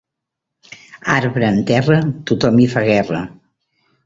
Arbre 1.15 1.49
en 1.57 1.61
terra, 1.73 1.99
tothom 2.33 2.59
hi 2.65 2.67
fa 2.73 2.85
guerra 2.89 3.23